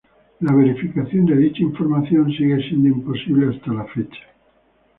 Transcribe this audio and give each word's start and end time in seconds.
La 0.39 0.55
verificación 0.55 1.27
de 1.27 1.35
dicha 1.37 1.61
información 1.61 2.25
sigue 2.31 2.57
siendo 2.67 2.87
imposible 2.87 3.55
hasta 3.55 3.71
la 3.71 3.85
fecha. 3.85 4.19